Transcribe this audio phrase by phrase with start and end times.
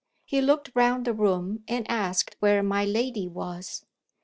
[0.25, 3.85] He looked round the room, and asked where my lady was.